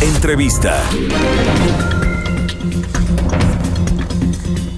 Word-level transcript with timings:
Entrevista. 0.00 2.05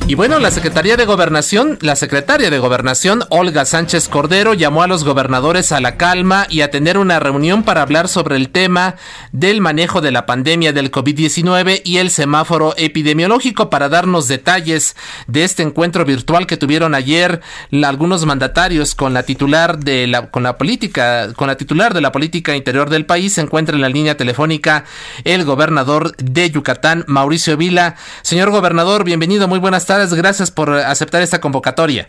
Y 0.09 0.15
bueno, 0.15 0.39
la 0.39 0.51
Secretaría 0.51 0.97
de 0.97 1.05
Gobernación, 1.05 1.77
la 1.83 1.95
secretaria 1.95 2.48
de 2.48 2.59
Gobernación, 2.59 3.25
Olga 3.29 3.67
Sánchez 3.67 4.09
Cordero, 4.09 4.55
llamó 4.55 4.83
a 4.83 4.87
los 4.87 5.05
gobernadores 5.05 5.71
a 5.71 5.83
la 5.83 5.98
calma 5.98 6.47
y 6.48 6.62
a 6.62 6.71
tener 6.71 6.97
una 6.97 7.21
reunión 7.21 7.62
para 7.62 7.83
hablar 7.83 8.09
sobre 8.09 8.37
el 8.37 8.48
tema 8.48 8.95
del 9.33 9.61
manejo 9.61 10.01
de 10.01 10.11
la 10.11 10.25
pandemia 10.25 10.73
del 10.73 10.91
COVID-19 10.91 11.83
y 11.84 11.98
el 11.98 12.09
semáforo 12.09 12.73
epidemiológico 12.79 13.69
para 13.69 13.91
darnos 13.91 14.29
detalles 14.29 14.97
de 15.27 15.45
este 15.45 15.62
encuentro 15.62 16.07
virtual 16.07 16.47
que 16.47 16.56
tuvieron 16.56 16.95
ayer 16.95 17.43
algunos 17.84 18.25
mandatarios 18.25 18.95
con 18.95 19.12
la 19.12 19.25
titular 19.25 19.79
de 19.79 20.06
la 20.06 20.31
con 20.31 20.43
la 20.43 20.56
política, 20.56 21.34
con 21.34 21.48
la 21.48 21.59
titular 21.59 21.93
de 21.93 22.01
la 22.01 22.12
política 22.12 22.56
interior 22.56 22.89
del 22.89 23.05
país. 23.05 23.34
Se 23.34 23.43
encuentra 23.43 23.77
en 23.77 23.83
la 23.83 23.91
línea 23.91 24.17
telefónica 24.17 24.87
el 25.25 25.45
gobernador 25.45 26.17
de 26.17 26.51
Yucatán, 26.51 27.05
Mauricio 27.09 27.59
Vila. 27.59 27.97
Señor 28.23 28.51
gobernador, 28.51 29.05
bienvenido, 29.05 29.48
muy 29.48 29.59
buenas 29.59 29.84
tardes 29.84 29.98
gracias 30.15 30.51
por 30.51 30.71
aceptar 30.71 31.23
esta 31.23 31.41
convocatoria. 31.41 32.09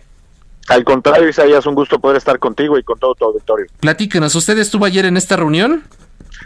Al 0.68 0.84
contrario, 0.84 1.28
Isaías, 1.28 1.66
un 1.66 1.74
gusto 1.74 2.00
poder 2.00 2.18
estar 2.18 2.38
contigo 2.38 2.78
y 2.78 2.84
con 2.84 3.00
todo 3.00 3.16
tu 3.16 3.26
auditorio. 3.26 3.66
Platíquenos, 3.80 4.36
¿usted 4.36 4.58
estuvo 4.60 4.86
ayer 4.86 5.06
en 5.06 5.18
esta 5.18 5.36
reunión? 5.36 5.84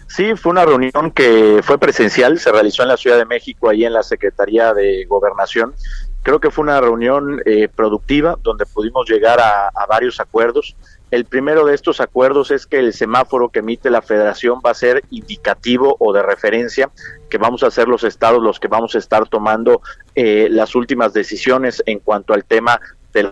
Sí, 0.07 0.35
fue 0.35 0.51
una 0.51 0.65
reunión 0.65 1.11
que 1.13 1.59
fue 1.63 1.77
presencial, 1.77 2.39
se 2.39 2.51
realizó 2.51 2.83
en 2.83 2.89
la 2.89 2.97
Ciudad 2.97 3.17
de 3.17 3.25
México, 3.25 3.69
ahí 3.69 3.83
en 3.83 3.93
la 3.93 4.03
Secretaría 4.03 4.73
de 4.73 5.05
Gobernación. 5.05 5.73
Creo 6.21 6.39
que 6.39 6.51
fue 6.51 6.63
una 6.63 6.79
reunión 6.79 7.41
eh, 7.45 7.67
productiva 7.67 8.37
donde 8.41 8.65
pudimos 8.65 9.09
llegar 9.09 9.41
a, 9.41 9.67
a 9.67 9.85
varios 9.87 10.19
acuerdos. 10.21 10.75
El 11.13 11.25
primero 11.25 11.63
de 11.63 11.75
estos 11.75 12.01
acuerdos 12.01 12.49
es 12.49 12.65
que 12.65 12.79
el 12.79 12.91
semáforo 12.91 13.49
que 13.49 13.59
emite 13.59 13.91
la 13.91 14.01
federación 14.01 14.61
va 14.65 14.71
a 14.71 14.73
ser 14.73 15.03
indicativo 15.11 15.95
o 15.99 16.11
de 16.11 16.23
referencia, 16.23 16.89
que 17.29 17.37
vamos 17.37 17.61
a 17.61 17.69
ser 17.69 17.87
los 17.87 18.03
estados 18.03 18.41
los 18.41 18.59
que 18.59 18.67
vamos 18.67 18.95
a 18.95 18.97
estar 18.97 19.29
tomando 19.29 19.83
eh, 20.15 20.47
las 20.49 20.73
últimas 20.73 21.13
decisiones 21.13 21.83
en 21.85 21.99
cuanto 21.99 22.33
al 22.33 22.45
tema 22.45 22.81
de 23.13 23.31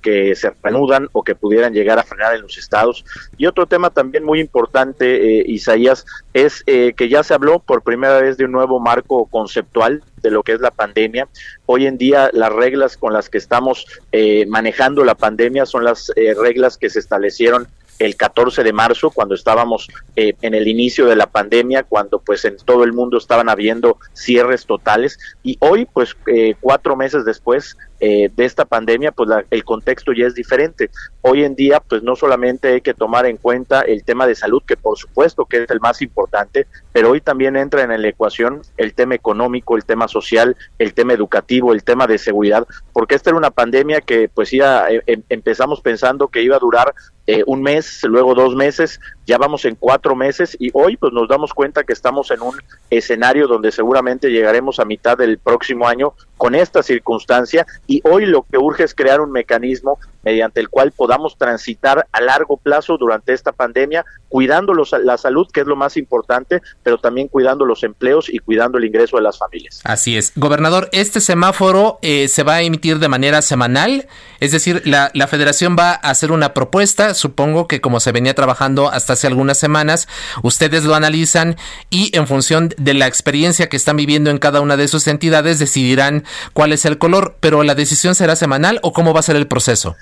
que 0.00 0.34
se 0.34 0.50
reanudan 0.62 1.08
o 1.12 1.22
que 1.22 1.34
pudieran 1.34 1.72
llegar 1.72 1.98
a 1.98 2.02
frenar 2.02 2.34
en 2.34 2.42
los 2.42 2.58
estados. 2.58 3.04
Y 3.38 3.46
otro 3.46 3.66
tema 3.66 3.90
también 3.90 4.24
muy 4.24 4.40
importante, 4.40 5.40
eh, 5.40 5.44
Isaías, 5.46 6.04
es 6.34 6.62
eh, 6.66 6.94
que 6.96 7.08
ya 7.08 7.22
se 7.22 7.34
habló 7.34 7.60
por 7.60 7.82
primera 7.82 8.20
vez 8.20 8.36
de 8.36 8.44
un 8.44 8.52
nuevo 8.52 8.80
marco 8.80 9.26
conceptual 9.26 10.02
de 10.22 10.30
lo 10.30 10.42
que 10.42 10.52
es 10.52 10.60
la 10.60 10.70
pandemia. 10.70 11.28
Hoy 11.66 11.86
en 11.86 11.98
día 11.98 12.30
las 12.32 12.52
reglas 12.52 12.96
con 12.96 13.12
las 13.12 13.28
que 13.28 13.38
estamos 13.38 13.86
eh, 14.12 14.46
manejando 14.46 15.04
la 15.04 15.14
pandemia 15.14 15.66
son 15.66 15.84
las 15.84 16.10
eh, 16.16 16.34
reglas 16.34 16.76
que 16.76 16.90
se 16.90 16.98
establecieron 16.98 17.68
el 17.98 18.16
14 18.16 18.62
de 18.62 18.72
marzo, 18.72 19.10
cuando 19.10 19.34
estábamos 19.34 19.88
eh, 20.16 20.34
en 20.42 20.54
el 20.54 20.68
inicio 20.68 21.06
de 21.06 21.16
la 21.16 21.26
pandemia, 21.26 21.82
cuando 21.82 22.18
pues 22.18 22.44
en 22.44 22.56
todo 22.56 22.84
el 22.84 22.92
mundo 22.92 23.18
estaban 23.18 23.48
habiendo 23.48 23.98
cierres 24.12 24.66
totales. 24.66 25.18
Y 25.42 25.56
hoy, 25.60 25.86
pues 25.86 26.16
eh, 26.26 26.54
cuatro 26.60 26.96
meses 26.96 27.24
después 27.24 27.76
eh, 28.00 28.30
de 28.34 28.44
esta 28.44 28.64
pandemia, 28.64 29.12
pues 29.12 29.28
la, 29.28 29.44
el 29.50 29.64
contexto 29.64 30.12
ya 30.12 30.26
es 30.26 30.34
diferente. 30.34 30.90
Hoy 31.22 31.44
en 31.44 31.54
día, 31.54 31.80
pues 31.80 32.02
no 32.02 32.16
solamente 32.16 32.74
hay 32.74 32.80
que 32.80 32.94
tomar 32.94 33.26
en 33.26 33.36
cuenta 33.36 33.80
el 33.80 34.04
tema 34.04 34.26
de 34.26 34.34
salud, 34.34 34.62
que 34.66 34.76
por 34.76 34.98
supuesto 34.98 35.44
que 35.44 35.62
es 35.62 35.70
el 35.70 35.80
más 35.80 36.02
importante, 36.02 36.66
pero 36.92 37.10
hoy 37.10 37.20
también 37.20 37.56
entra 37.56 37.82
en 37.82 38.00
la 38.00 38.08
ecuación 38.08 38.62
el 38.76 38.94
tema 38.94 39.14
económico, 39.14 39.76
el 39.76 39.84
tema 39.84 40.08
social, 40.08 40.56
el 40.78 40.94
tema 40.94 41.12
educativo, 41.12 41.72
el 41.72 41.84
tema 41.84 42.06
de 42.06 42.18
seguridad, 42.18 42.66
porque 42.92 43.14
esta 43.14 43.30
era 43.30 43.38
una 43.38 43.50
pandemia 43.50 44.00
que 44.00 44.28
pues 44.28 44.50
ya 44.50 44.86
eh, 44.88 45.22
empezamos 45.28 45.80
pensando 45.80 46.28
que 46.28 46.42
iba 46.42 46.56
a 46.56 46.60
durar 46.60 46.94
eh, 47.26 47.42
un 47.46 47.62
mes, 47.62 48.02
luego 48.04 48.34
dos 48.34 48.54
meses, 48.54 49.00
ya 49.26 49.38
vamos 49.38 49.64
en 49.64 49.74
cuatro 49.74 50.14
meses 50.14 50.56
y 50.58 50.70
hoy 50.72 50.96
pues 50.96 51.12
nos 51.12 51.28
damos 51.28 51.52
cuenta 51.52 51.84
que 51.84 51.92
estamos 51.92 52.30
en 52.30 52.42
un 52.42 52.54
escenario 52.90 53.48
donde 53.48 53.72
seguramente 53.72 54.30
llegaremos 54.30 54.78
a 54.78 54.84
mitad 54.84 55.18
del 55.18 55.38
próximo 55.38 55.88
año 55.88 56.14
con 56.36 56.54
esta 56.54 56.82
circunstancia 56.82 57.66
y 57.86 58.00
hoy 58.04 58.26
lo 58.26 58.42
que 58.42 58.58
urge 58.58 58.84
es 58.84 58.94
crear 58.94 59.20
un 59.20 59.32
mecanismo 59.32 59.98
mediante 60.26 60.58
el 60.58 60.68
cual 60.68 60.90
podamos 60.90 61.38
transitar 61.38 62.08
a 62.10 62.20
largo 62.20 62.56
plazo 62.56 62.96
durante 62.98 63.32
esta 63.32 63.52
pandemia, 63.52 64.04
cuidando 64.28 64.74
los, 64.74 64.90
la 65.04 65.16
salud, 65.16 65.46
que 65.52 65.60
es 65.60 65.68
lo 65.68 65.76
más 65.76 65.96
importante, 65.96 66.60
pero 66.82 66.98
también 66.98 67.28
cuidando 67.28 67.64
los 67.64 67.84
empleos 67.84 68.28
y 68.28 68.40
cuidando 68.40 68.78
el 68.78 68.86
ingreso 68.86 69.18
de 69.18 69.22
las 69.22 69.38
familias. 69.38 69.80
Así 69.84 70.16
es. 70.16 70.32
Gobernador, 70.34 70.88
este 70.90 71.20
semáforo 71.20 72.00
eh, 72.02 72.26
se 72.26 72.42
va 72.42 72.54
a 72.54 72.62
emitir 72.62 72.98
de 72.98 73.06
manera 73.06 73.40
semanal, 73.40 74.08
es 74.40 74.50
decir, 74.50 74.82
la, 74.84 75.12
la 75.14 75.28
federación 75.28 75.76
va 75.78 75.92
a 75.92 76.10
hacer 76.10 76.32
una 76.32 76.54
propuesta, 76.54 77.14
supongo 77.14 77.68
que 77.68 77.80
como 77.80 78.00
se 78.00 78.10
venía 78.10 78.34
trabajando 78.34 78.90
hasta 78.90 79.12
hace 79.12 79.28
algunas 79.28 79.58
semanas, 79.58 80.08
ustedes 80.42 80.82
lo 80.82 80.96
analizan 80.96 81.54
y 81.88 82.10
en 82.16 82.26
función 82.26 82.74
de 82.76 82.94
la 82.94 83.06
experiencia 83.06 83.68
que 83.68 83.76
están 83.76 83.96
viviendo 83.96 84.30
en 84.30 84.38
cada 84.38 84.60
una 84.60 84.76
de 84.76 84.88
sus 84.88 85.06
entidades 85.06 85.60
decidirán 85.60 86.24
cuál 86.52 86.72
es 86.72 86.84
el 86.84 86.98
color, 86.98 87.36
pero 87.38 87.62
la 87.62 87.76
decisión 87.76 88.16
será 88.16 88.34
semanal 88.34 88.80
o 88.82 88.92
cómo 88.92 89.14
va 89.14 89.20
a 89.20 89.22
ser 89.22 89.36
el 89.36 89.46
proceso 89.46 89.94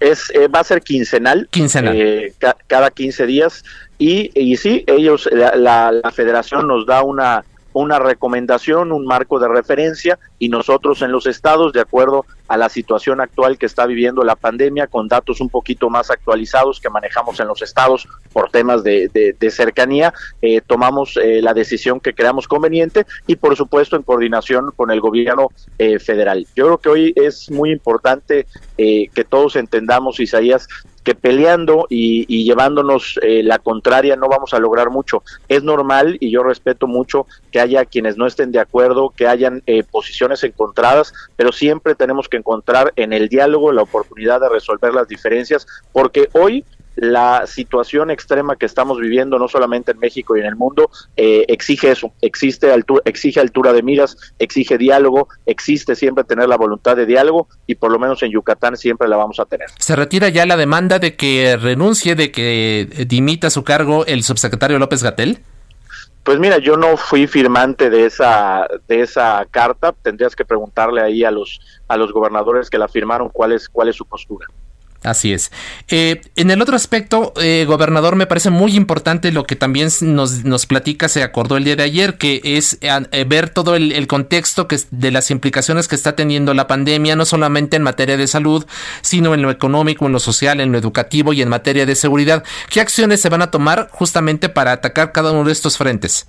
es 0.00 0.30
eh, 0.34 0.48
va 0.48 0.60
a 0.60 0.64
ser 0.64 0.82
quincenal, 0.82 1.48
quincenal. 1.50 1.96
Eh, 1.96 2.32
ca 2.38 2.56
cada 2.66 2.90
15 2.90 3.26
días 3.26 3.64
y, 3.98 4.30
y 4.34 4.56
sí, 4.56 4.84
ellos, 4.86 5.28
la, 5.32 5.56
la, 5.56 5.92
la, 5.92 6.10
federación 6.10 6.68
nos 6.68 6.86
da 6.86 7.02
una, 7.02 7.44
una 7.78 7.98
recomendación, 7.98 8.92
un 8.92 9.06
marco 9.06 9.38
de 9.38 9.48
referencia 9.48 10.18
y 10.38 10.48
nosotros 10.48 11.02
en 11.02 11.12
los 11.12 11.26
estados, 11.26 11.72
de 11.72 11.80
acuerdo 11.80 12.24
a 12.48 12.56
la 12.56 12.68
situación 12.68 13.20
actual 13.20 13.58
que 13.58 13.66
está 13.66 13.86
viviendo 13.86 14.24
la 14.24 14.34
pandemia, 14.34 14.86
con 14.86 15.06
datos 15.06 15.40
un 15.40 15.48
poquito 15.48 15.90
más 15.90 16.10
actualizados 16.10 16.80
que 16.80 16.90
manejamos 16.90 17.38
en 17.40 17.46
los 17.46 17.62
estados 17.62 18.08
por 18.32 18.50
temas 18.50 18.82
de, 18.82 19.36
cercanía, 19.50 20.12
eh, 20.42 20.60
tomamos 20.60 21.16
eh, 21.16 21.40
la 21.42 21.54
decisión 21.54 22.00
que 22.00 22.14
creamos 22.14 22.48
conveniente 22.48 23.06
y 23.26 23.36
por 23.36 23.56
supuesto 23.56 23.96
en 23.96 24.02
coordinación 24.02 24.72
con 24.74 24.90
el 24.90 25.00
gobierno 25.00 25.48
eh, 25.78 25.98
federal. 25.98 26.46
Yo 26.56 26.66
creo 26.66 26.78
que 26.78 26.88
hoy 26.88 27.12
es 27.16 27.50
muy 27.50 27.70
importante 27.70 28.46
eh, 28.76 29.08
que 29.14 29.24
todos 29.24 29.56
entendamos, 29.56 30.20
Isaías, 30.20 30.68
que 31.08 31.14
peleando 31.14 31.86
y, 31.88 32.44
llevándonos 32.44 33.18
eh, 33.22 33.42
la 33.42 33.58
contraria 33.58 34.14
no 34.14 34.28
vamos 34.28 34.52
a 34.52 34.58
lograr 34.58 34.90
mucho. 34.90 35.22
Es 35.48 35.62
normal 35.62 36.18
y 36.20 36.30
yo 36.30 36.42
respeto 36.42 36.86
mucho 36.86 37.26
que 37.50 37.60
haya 37.60 37.86
quienes 37.86 38.18
no 38.18 38.26
estén 38.26 38.52
de 38.52 38.58
acuerdo, 38.58 39.08
que 39.16 39.26
hayan 39.26 39.62
eh, 39.64 39.84
posiciones 39.84 40.44
encontradas, 40.44 41.14
pero 41.34 41.50
siempre 41.50 41.94
tenemos 41.94 42.28
que 42.28 42.36
encontrar 42.36 42.92
en 42.96 43.14
el 43.14 43.30
diálogo 43.30 43.72
la 43.72 43.84
oportunidad 43.84 44.38
de 44.42 44.50
resolver 44.50 44.92
las 44.92 45.08
diferencias, 45.08 45.66
porque 45.92 46.28
hoy 46.34 46.66
la 46.98 47.46
situación 47.46 48.10
extrema 48.10 48.56
que 48.56 48.66
estamos 48.66 48.98
viviendo, 48.98 49.38
no 49.38 49.46
solamente 49.48 49.92
en 49.92 49.98
México 49.98 50.36
y 50.36 50.40
en 50.40 50.46
el 50.46 50.56
mundo, 50.56 50.90
eh, 51.16 51.44
exige 51.48 51.92
eso, 51.92 52.12
existe 52.20 52.72
altura, 52.72 53.02
exige 53.04 53.40
altura 53.40 53.72
de 53.72 53.82
miras, 53.82 54.16
exige 54.38 54.78
diálogo, 54.78 55.28
existe 55.46 55.94
siempre 55.94 56.24
tener 56.24 56.48
la 56.48 56.56
voluntad 56.56 56.96
de 56.96 57.06
diálogo 57.06 57.48
y 57.66 57.76
por 57.76 57.92
lo 57.92 57.98
menos 57.98 58.22
en 58.22 58.32
Yucatán 58.32 58.76
siempre 58.76 59.08
la 59.08 59.16
vamos 59.16 59.38
a 59.38 59.44
tener. 59.44 59.68
¿Se 59.78 59.94
retira 59.94 60.28
ya 60.28 60.44
la 60.44 60.56
demanda 60.56 60.98
de 60.98 61.14
que 61.14 61.56
renuncie, 61.56 62.16
de 62.16 62.32
que 62.32 63.06
dimita 63.06 63.50
su 63.50 63.62
cargo 63.62 64.04
el 64.06 64.24
subsecretario 64.24 64.78
López 64.78 65.02
Gatel? 65.02 65.38
Pues 66.24 66.38
mira, 66.38 66.58
yo 66.58 66.76
no 66.76 66.96
fui 66.96 67.26
firmante 67.26 67.88
de 67.88 68.04
esa 68.04 68.66
de 68.86 69.00
esa 69.00 69.46
carta. 69.50 69.92
Tendrías 70.02 70.36
que 70.36 70.44
preguntarle 70.44 71.00
ahí 71.00 71.24
a 71.24 71.30
los 71.30 71.60
a 71.86 71.96
los 71.96 72.12
gobernadores 72.12 72.68
que 72.68 72.76
la 72.76 72.86
firmaron 72.86 73.30
cuál 73.30 73.52
es 73.52 73.68
cuál 73.68 73.88
es 73.88 73.96
su 73.96 74.04
postura. 74.04 74.46
Así 75.04 75.32
es. 75.32 75.52
Eh, 75.88 76.20
en 76.34 76.50
el 76.50 76.60
otro 76.60 76.74
aspecto, 76.74 77.32
eh, 77.40 77.64
gobernador, 77.68 78.16
me 78.16 78.26
parece 78.26 78.50
muy 78.50 78.74
importante 78.74 79.30
lo 79.30 79.44
que 79.44 79.54
también 79.54 79.90
nos, 80.00 80.44
nos 80.44 80.66
platica, 80.66 81.08
se 81.08 81.22
acordó 81.22 81.56
el 81.56 81.62
día 81.62 81.76
de 81.76 81.84
ayer, 81.84 82.18
que 82.18 82.40
es 82.42 82.78
eh, 82.80 83.24
ver 83.24 83.48
todo 83.48 83.76
el, 83.76 84.06
contexto 84.08 84.66
de 84.90 85.10
las 85.12 85.30
implicaciones 85.30 85.86
que 85.86 85.94
está 85.94 86.16
teniendo 86.16 86.52
la 86.52 86.66
pandemia, 86.66 87.14
no 87.14 87.26
solamente 87.26 87.76
en 87.76 87.84
materia 87.84 88.16
de 88.16 88.26
salud, 88.26 88.66
sino 89.00 89.34
en 89.34 89.42
lo 89.42 89.52
económico, 89.52 90.06
en 90.06 90.12
lo 90.12 90.18
social, 90.18 90.60
en 90.60 90.72
lo 90.72 90.78
educativo 90.78 91.32
y 91.32 91.42
en 91.42 91.48
materia 91.48 91.86
de 91.86 91.94
seguridad. 91.94 92.42
¿Qué 92.68 92.80
acciones 92.80 93.20
se 93.20 93.28
van 93.28 93.42
a 93.42 93.52
tomar 93.52 93.88
justamente 93.92 94.48
para 94.48 94.72
atacar 94.72 95.12
cada 95.12 95.30
uno 95.30 95.44
de 95.44 95.52
estos 95.52 95.78
frentes? 95.78 96.26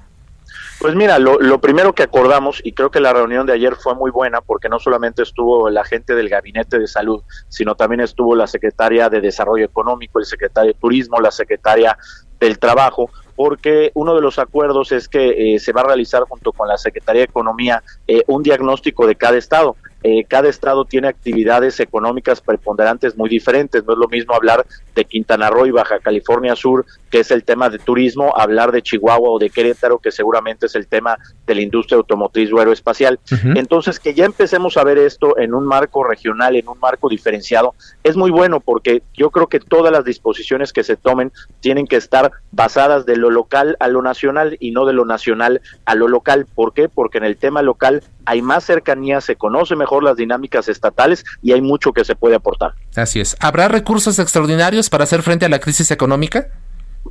Pues 0.79 0.95
mira, 0.95 1.19
lo, 1.19 1.39
lo, 1.39 1.59
primero 1.59 1.93
que 1.93 2.03
acordamos, 2.03 2.61
y 2.63 2.71
creo 2.71 2.89
que 2.89 3.01
la 3.01 3.11
reunión 3.11 3.45
de 3.45 3.51
ayer 3.51 3.75
fue 3.75 3.95
muy 3.95 4.11
buena, 4.11 4.39
porque 4.39 4.69
no 4.69 4.79
solamente 4.79 5.23
estuvo 5.23 5.69
la 5.69 5.83
gente 5.83 6.15
del 6.15 6.29
Gabinete 6.29 6.79
de 6.79 6.87
Salud, 6.87 7.21
sino 7.49 7.75
también 7.75 7.99
estuvo 7.99 8.33
la 8.33 8.47
secretaria 8.47 9.09
de 9.09 9.19
Desarrollo 9.19 9.65
Económico, 9.65 10.19
el 10.19 10.25
secretario 10.25 10.71
de 10.71 10.79
Turismo, 10.79 11.19
la 11.19 11.31
secretaria 11.31 11.97
del 12.39 12.59
Trabajo, 12.59 13.09
porque 13.35 13.91
uno 13.93 14.15
de 14.15 14.21
los 14.21 14.39
acuerdos 14.39 14.91
es 14.93 15.09
que 15.09 15.55
eh, 15.55 15.59
se 15.59 15.73
va 15.73 15.81
a 15.81 15.85
realizar 15.85 16.23
junto 16.23 16.53
con 16.53 16.67
la 16.67 16.77
Secretaría 16.77 17.21
de 17.21 17.25
Economía 17.25 17.83
eh, 18.07 18.23
un 18.27 18.41
diagnóstico 18.43 19.05
de 19.05 19.15
cada 19.15 19.37
estado. 19.37 19.75
Eh, 20.03 20.23
cada 20.27 20.49
estado 20.49 20.85
tiene 20.85 21.07
actividades 21.07 21.79
económicas 21.79 22.41
preponderantes 22.41 23.17
muy 23.17 23.29
diferentes. 23.29 23.83
No 23.85 23.93
es 23.93 23.99
lo 23.99 24.07
mismo 24.07 24.33
hablar 24.33 24.65
de 24.95 25.05
Quintana 25.05 25.49
Roo 25.49 25.65
y 25.65 25.71
Baja 25.71 25.99
California 25.99 26.55
Sur, 26.55 26.85
que 27.09 27.19
es 27.19 27.31
el 27.31 27.43
tema 27.43 27.69
de 27.69 27.79
turismo, 27.79 28.33
hablar 28.35 28.71
de 28.71 28.81
Chihuahua 28.81 29.29
o 29.29 29.39
de 29.39 29.49
Querétaro, 29.49 29.99
que 29.99 30.11
seguramente 30.11 30.67
es 30.67 30.75
el 30.75 30.87
tema 30.87 31.17
de 31.45 31.55
la 31.55 31.61
industria 31.61 31.97
automotriz 31.97 32.51
o 32.53 32.59
aeroespacial. 32.59 33.19
Entonces, 33.55 33.99
que 33.99 34.13
ya 34.13 34.25
empecemos 34.25 34.77
a 34.77 34.83
ver 34.83 34.97
esto 34.97 35.37
en 35.37 35.53
un 35.53 35.65
marco 35.65 36.03
regional, 36.03 36.55
en 36.55 36.67
un 36.67 36.79
marco 36.79 37.09
diferenciado, 37.09 37.73
es 38.03 38.15
muy 38.15 38.31
bueno 38.31 38.59
porque 38.59 39.03
yo 39.13 39.31
creo 39.31 39.47
que 39.47 39.59
todas 39.59 39.91
las 39.91 40.05
disposiciones 40.05 40.73
que 40.73 40.83
se 40.83 40.95
tomen 40.95 41.31
tienen 41.59 41.87
que 41.87 41.95
estar 41.95 42.31
basadas 42.51 43.05
de 43.05 43.17
lo 43.17 43.29
local 43.29 43.75
a 43.79 43.87
lo 43.87 44.01
nacional 44.01 44.57
y 44.59 44.71
no 44.71 44.85
de 44.85 44.93
lo 44.93 45.05
nacional 45.05 45.61
a 45.85 45.95
lo 45.95 46.07
local. 46.07 46.45
¿Por 46.53 46.73
qué? 46.73 46.89
Porque 46.89 47.17
en 47.17 47.23
el 47.25 47.37
tema 47.37 47.61
local 47.61 48.03
hay 48.29 48.43
más 48.43 48.63
cercanía, 48.63 49.21
se 49.21 49.35
conoce 49.35 49.75
mejor 49.75 50.03
las 50.03 50.15
dinámicas 50.15 50.69
estatales 50.69 51.25
y 51.41 51.51
hay 51.51 51.61
mucho 51.61 51.93
que 51.93 52.05
se 52.05 52.15
puede 52.15 52.35
aportar. 52.35 52.73
Así 52.95 53.19
es. 53.19 53.35
¿Habrá 53.39 53.67
recursos 53.67 54.19
extraordinarios 54.19 54.91
para 54.91 55.05
hacer 55.05 55.23
frente 55.23 55.47
a 55.47 55.49
la 55.49 55.57
crisis 55.57 55.89
económica? 55.89 56.47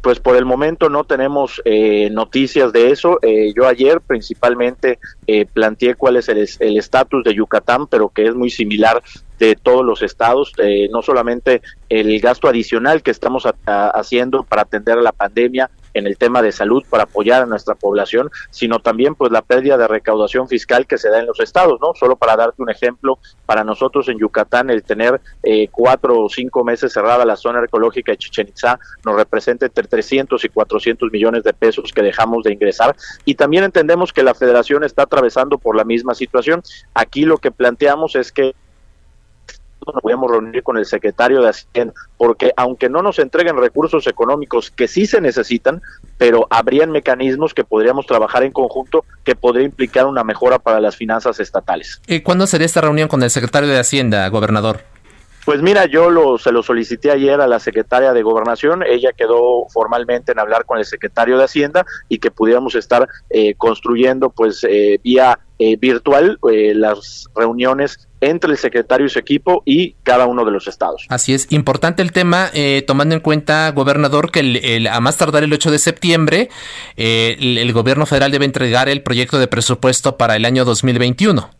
Pues 0.00 0.20
por 0.20 0.37
el 0.37 0.44
momento 0.44 0.88
no 0.88 1.03
tenemos 1.03 1.61
eh, 1.65 2.09
noticias 2.11 2.73
de 2.73 2.93
eso. 2.93 3.19
Eh, 3.23 3.53
yo 3.56 3.67
ayer 3.67 4.00
principalmente 4.00 5.00
eh, 5.26 5.44
planteé 5.53 5.97
cuál 5.97 6.19
es 6.19 6.29
el 6.29 6.38
estatus 6.79 7.25
de 7.25 7.35
Yucatán, 7.35 7.88
pero 7.88 8.11
que 8.11 8.26
es 8.26 8.35
muy 8.37 8.50
similar 8.50 9.03
de 9.41 9.56
todos 9.56 9.85
los 9.85 10.03
estados, 10.03 10.53
no 10.91 11.00
solamente 11.00 11.62
el 11.88 12.19
gasto 12.19 12.49
adicional 12.49 13.05
que 13.05 13.12
estamos 13.12 13.47
haciendo 13.67 14.43
para 14.43 14.62
atender 14.62 14.99
a 14.99 15.03
la 15.03 15.12
pandemia, 15.12 15.71
en 15.94 16.06
el 16.06 16.17
tema 16.17 16.43
de 16.43 16.52
salud 16.52 16.85
para 16.88 17.05
apoyar 17.05 17.43
a 17.43 17.46
nuestra 17.46 17.75
población, 17.75 18.31
sino 18.50 18.79
también 18.81 19.14
pues 19.14 19.32
la 19.32 19.43
pérdida 19.43 19.76
de 19.76 19.88
recaudación 19.88 20.49
fiscal 20.49 20.87
que 20.87 20.99
se 20.99 21.11
da 21.11 21.20
en 21.20 21.26
los 21.26 21.40
estados, 21.40 21.81
¿no? 21.81 21.93
Solo 21.94 22.17
para 22.17 22.37
darte 22.37 22.62
un 22.62 22.70
ejemplo, 22.70 23.19
para 23.46 23.64
nosotros 23.64 24.08
en 24.08 24.19
Yucatán 24.19 24.70
el 24.70 24.82
tener 24.82 25.20
eh, 25.43 25.69
cuatro 25.70 26.25
o 26.25 26.29
cinco 26.29 26.64
meses 26.64 26.93
cerrada 26.93 27.25
la 27.25 27.37
zona 27.37 27.62
ecológica 27.64 28.12
de 28.12 28.19
Chichen 28.19 28.49
Itza 28.49 28.79
nos 29.05 29.17
representa 29.17 29.67
entre 29.67 29.87
300 29.87 30.44
y 30.44 30.49
400 30.49 31.11
millones 31.12 31.44
de 31.44 31.52
pesos 31.52 31.93
que 31.93 32.02
dejamos 32.02 32.44
de 32.44 32.52
ingresar 32.52 32.96
y 33.25 33.35
también 33.35 33.64
entendemos 33.64 34.12
que 34.12 34.23
la 34.23 34.35
federación 34.35 34.85
está 34.85 35.02
atravesando 35.02 35.58
por 35.58 35.76
la 35.76 35.85
misma 35.85 36.14
situación. 36.14 36.62
Aquí 36.94 37.25
lo 37.25 37.38
que 37.38 37.50
planteamos 37.50 38.17
es 38.17 38.32
que 38.32 38.55
nos 39.94 40.02
podemos 40.02 40.31
reunir 40.31 40.62
con 40.62 40.76
el 40.76 40.87
secretario 40.87 41.43
de 41.43 41.50
Hacienda, 41.50 41.94
porque 42.17 42.52
aunque 42.56 42.88
no 42.88 43.02
nos 43.02 43.19
entreguen 43.19 43.56
recursos 43.56 44.06
económicos 44.06 44.70
que 44.70 44.88
sí 44.88 45.06
se 45.06 45.20
necesitan, 45.20 45.82
pero 46.17 46.46
habrían 46.50 46.90
mecanismos 46.90 47.55
que 47.55 47.64
podríamos 47.64 48.06
trabajar 48.06 48.43
en 48.43 48.52
conjunto 48.52 49.05
que 49.25 49.35
podría 49.35 49.64
implicar 49.64 50.06
una 50.06 50.25
mejora 50.25 50.58
para 50.58 50.81
las 50.81 50.96
finanzas 50.96 51.40
estatales. 51.40 52.00
¿Y 52.06 52.20
cuándo 52.20 52.46
sería 52.46 52.67
esta 52.67 52.81
reunión 52.81 53.08
con 53.08 53.23
el 53.23 53.31
secretario 53.31 53.69
de 53.69 53.79
Hacienda, 53.79 54.29
gobernador? 54.29 54.81
Pues 55.49 55.62
mira, 55.62 55.87
yo 55.87 56.11
lo, 56.11 56.37
se 56.37 56.52
lo 56.52 56.62
solicité 56.62 57.11
ayer 57.11 57.40
a 57.40 57.46
la 57.46 57.58
secretaria 57.58 58.12
de 58.12 58.23
Gobernación, 58.23 58.82
ella 58.82 59.12
quedó 59.17 59.67
formalmente 59.70 60.32
en 60.32 60.38
hablar 60.38 60.67
con 60.67 60.76
el 60.76 60.85
secretario 60.85 61.38
de 61.38 61.44
Hacienda 61.44 61.87
y 62.06 62.19
que 62.19 62.31
pudiéramos 62.31 62.75
estar 62.75 63.08
eh, 63.31 63.55
construyendo 63.55 64.29
pues 64.29 64.62
eh, 64.69 65.00
vía 65.02 65.38
eh, 65.58 65.76
virtual 65.76 66.38
las 66.43 67.26
reuniones 67.34 68.08
entre 68.20 68.50
el 68.50 68.58
secretario 68.58 69.06
y 69.06 69.10
su 69.10 69.19
equipo 69.19 69.62
y 69.64 69.93
cada 70.02 70.26
uno 70.26 70.44
de 70.44 70.50
los 70.50 70.66
estados. 70.66 71.06
Así 71.08 71.34
es, 71.34 71.50
importante 71.50 72.02
el 72.02 72.12
tema, 72.12 72.50
tomando 72.87 73.14
en 73.14 73.20
cuenta, 73.20 73.70
gobernador, 73.72 74.31
que 74.31 74.40
el, 74.40 74.87
a 74.87 75.00
más 75.00 75.16
tardar 75.16 75.44
el 75.44 75.52
8 75.52 75.70
de 75.70 75.78
septiembre, 75.78 76.49
el 76.96 77.72
gobierno 77.72 78.06
federal 78.06 78.31
debe 78.31 78.44
entregar 78.44 78.88
el 78.88 79.02
proyecto 79.02 79.38
de 79.38 79.46
presupuesto 79.46 80.16
para 80.16 80.37
el 80.37 80.44
año 80.44 80.64
2021. 80.64 81.57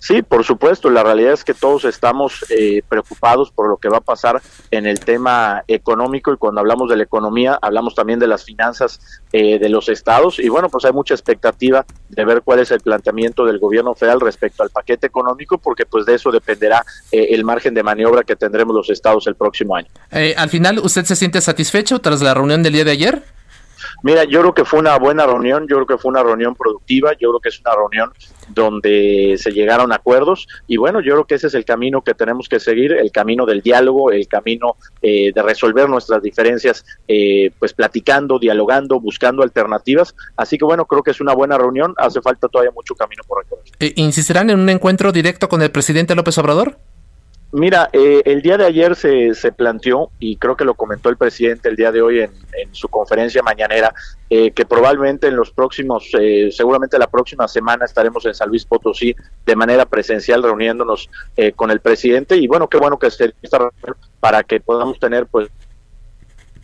Sí, 0.00 0.22
por 0.22 0.44
supuesto, 0.44 0.88
la 0.88 1.02
realidad 1.02 1.34
es 1.34 1.44
que 1.44 1.52
todos 1.52 1.84
estamos 1.84 2.46
eh, 2.48 2.82
preocupados 2.88 3.50
por 3.50 3.68
lo 3.68 3.76
que 3.76 3.90
va 3.90 3.98
a 3.98 4.00
pasar 4.00 4.40
en 4.70 4.86
el 4.86 4.98
tema 4.98 5.62
económico 5.68 6.32
y 6.32 6.38
cuando 6.38 6.62
hablamos 6.62 6.88
de 6.88 6.96
la 6.96 7.02
economía 7.02 7.58
hablamos 7.60 7.94
también 7.94 8.18
de 8.18 8.26
las 8.26 8.44
finanzas 8.44 8.98
eh, 9.30 9.58
de 9.58 9.68
los 9.68 9.90
estados 9.90 10.38
y 10.38 10.48
bueno, 10.48 10.70
pues 10.70 10.86
hay 10.86 10.92
mucha 10.92 11.12
expectativa 11.12 11.84
de 12.08 12.24
ver 12.24 12.40
cuál 12.42 12.60
es 12.60 12.70
el 12.70 12.80
planteamiento 12.80 13.44
del 13.44 13.58
gobierno 13.58 13.94
federal 13.94 14.20
respecto 14.20 14.62
al 14.62 14.70
paquete 14.70 15.06
económico 15.06 15.58
porque 15.58 15.84
pues 15.84 16.06
de 16.06 16.14
eso 16.14 16.30
dependerá 16.30 16.82
eh, 17.12 17.28
el 17.32 17.44
margen 17.44 17.74
de 17.74 17.82
maniobra 17.82 18.24
que 18.24 18.36
tendremos 18.36 18.74
los 18.74 18.88
estados 18.88 19.26
el 19.26 19.34
próximo 19.34 19.76
año. 19.76 19.88
al 20.10 20.48
final, 20.48 20.78
¿usted 20.78 21.04
se 21.04 21.14
siente 21.14 21.42
satisfecho 21.42 21.98
tras 21.98 22.22
la 22.22 22.32
reunión 22.32 22.62
del 22.62 22.72
día 22.72 22.84
de 22.84 22.92
ayer? 22.92 23.22
Mira, 24.02 24.24
yo 24.24 24.40
creo 24.40 24.54
que 24.54 24.64
fue 24.64 24.78
una 24.78 24.98
buena 24.98 25.26
reunión, 25.26 25.66
yo 25.68 25.76
creo 25.76 25.86
que 25.86 25.98
fue 25.98 26.10
una 26.10 26.22
reunión 26.22 26.54
productiva, 26.54 27.12
yo 27.12 27.30
creo 27.30 27.40
que 27.40 27.48
es 27.50 27.60
una 27.60 27.74
reunión 27.74 28.12
donde 28.48 29.36
se 29.38 29.52
llegaron 29.52 29.92
acuerdos 29.92 30.48
y 30.66 30.76
bueno, 30.76 31.00
yo 31.00 31.12
creo 31.14 31.24
que 31.26 31.34
ese 31.34 31.48
es 31.48 31.54
el 31.54 31.64
camino 31.64 32.02
que 32.02 32.14
tenemos 32.14 32.48
que 32.48 32.60
seguir, 32.60 32.92
el 32.92 33.12
camino 33.12 33.46
del 33.46 33.60
diálogo, 33.60 34.10
el 34.10 34.26
camino 34.26 34.76
eh, 35.02 35.32
de 35.34 35.42
resolver 35.42 35.88
nuestras 35.88 36.22
diferencias, 36.22 36.84
eh, 37.06 37.50
pues 37.58 37.72
platicando, 37.72 38.38
dialogando, 38.38 39.00
buscando 39.00 39.42
alternativas. 39.42 40.14
Así 40.36 40.58
que 40.58 40.64
bueno, 40.64 40.86
creo 40.86 41.02
que 41.02 41.10
es 41.10 41.20
una 41.20 41.34
buena 41.34 41.58
reunión, 41.58 41.94
hace 41.98 42.20
falta 42.20 42.48
todavía 42.48 42.72
mucho 42.72 42.94
camino 42.94 43.22
por 43.26 43.42
recorrer. 43.42 43.64
Eh, 43.80 43.92
¿Insistirán 43.96 44.50
en 44.50 44.60
un 44.60 44.68
encuentro 44.68 45.12
directo 45.12 45.48
con 45.48 45.62
el 45.62 45.70
presidente 45.70 46.14
López 46.14 46.38
Obrador? 46.38 46.78
Mira, 47.52 47.90
eh, 47.92 48.22
el 48.26 48.42
día 48.42 48.56
de 48.56 48.64
ayer 48.64 48.94
se, 48.94 49.34
se, 49.34 49.50
planteó, 49.50 50.10
y 50.20 50.36
creo 50.36 50.56
que 50.56 50.64
lo 50.64 50.74
comentó 50.74 51.08
el 51.08 51.16
presidente 51.16 51.68
el 51.68 51.74
día 51.74 51.90
de 51.90 52.00
hoy 52.00 52.20
en, 52.20 52.30
su 52.70 52.86
conferencia 52.88 53.42
mañanera, 53.42 53.92
eh, 54.28 54.52
que 54.52 54.64
probablemente 54.64 55.26
en 55.26 55.34
los 55.34 55.50
próximos, 55.50 56.08
eh, 56.18 56.50
seguramente 56.52 56.96
la 56.98 57.08
próxima 57.08 57.48
semana 57.48 57.86
estaremos 57.86 58.24
en 58.26 58.34
San 58.34 58.48
Luis 58.48 58.64
Potosí 58.64 59.16
de 59.44 59.56
manera 59.56 59.84
presencial 59.86 60.42
reuniéndonos 60.42 61.10
con 61.56 61.70
el 61.70 61.80
presidente. 61.80 62.36
Y 62.36 62.46
bueno, 62.46 62.68
qué 62.68 62.76
bueno 62.76 62.98
que 62.98 63.08
esté 63.08 63.34
para 64.20 64.42
que 64.44 64.60
podamos 64.60 65.00
tener 65.00 65.26
pues 65.26 65.48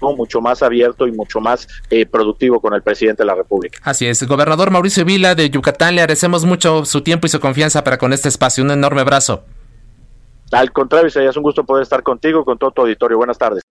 mucho 0.01 0.41
más 0.41 0.63
abierto 0.63 1.09
y 1.09 1.13
mucho 1.13 1.41
más 1.41 1.67
productivo 2.11 2.61
con 2.61 2.75
el 2.75 2.83
presidente 2.83 3.23
de 3.23 3.27
la 3.27 3.35
República. 3.35 3.79
Así 3.83 4.07
es, 4.07 4.23
gobernador 4.25 4.71
Mauricio 4.71 5.05
Vila 5.05 5.35
de 5.35 5.51
Yucatán, 5.51 5.97
le 5.97 6.03
agradecemos 6.03 6.45
mucho 6.45 6.85
su 6.85 7.01
tiempo 7.01 7.27
y 7.27 7.31
su 7.31 7.41
confianza 7.41 7.83
para 7.83 7.99
con 7.99 8.13
este 8.13 8.29
espacio. 8.29 8.63
Un 8.63 8.71
enorme 8.71 9.01
abrazo. 9.01 9.45
Al 10.53 10.73
contrario, 10.73 11.09
es 11.09 11.37
un 11.37 11.43
gusto 11.43 11.65
poder 11.65 11.83
estar 11.83 12.03
contigo 12.03 12.45
con 12.45 12.59
todo 12.59 12.71
tu 12.71 12.83
auditorio. 12.83 13.17
Buenas 13.19 13.39
tardes. 13.39 13.63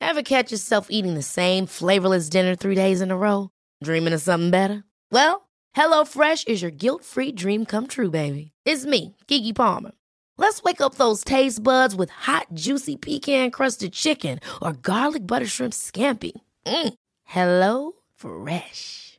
Ever 0.00 0.22
catch 0.22 0.52
yourself 0.52 0.88
eating 0.90 1.14
the 1.14 1.22
same 1.22 1.66
flavorless 1.66 2.28
dinner 2.28 2.54
three 2.54 2.74
days 2.74 3.00
in 3.00 3.10
a 3.10 3.16
row? 3.16 3.50
Dreaming 3.82 4.12
of 4.12 4.20
something 4.20 4.50
better? 4.50 4.84
Well, 5.10 5.48
HelloFresh 5.74 6.46
is 6.46 6.62
your 6.62 6.70
guilt-free 6.70 7.32
dream 7.32 7.64
come 7.64 7.86
true, 7.86 8.10
baby. 8.10 8.52
It's 8.64 8.84
me, 8.84 9.16
Kiki 9.26 9.52
Palmer. 9.52 9.92
Let's 10.36 10.62
wake 10.62 10.80
up 10.80 10.96
those 10.96 11.24
taste 11.24 11.62
buds 11.62 11.94
with 11.94 12.10
hot, 12.10 12.46
juicy 12.54 12.96
pecan-crusted 12.96 13.92
chicken 13.92 14.40
or 14.60 14.72
garlic 14.72 15.26
butter 15.26 15.46
shrimp 15.46 15.72
scampi. 15.72 16.32
Mm. 16.66 16.94
Hello 17.24 17.92
Fresh. 18.14 19.18